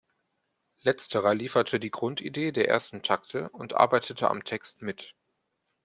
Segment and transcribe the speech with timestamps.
[0.79, 5.13] Letzterer lieferte die Grundidee der ersten Takte und arbeitete am Text mit.